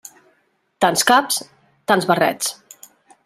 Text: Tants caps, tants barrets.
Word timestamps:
Tants 0.85 1.03
caps, 1.11 1.37
tants 1.91 2.09
barrets. 2.13 2.51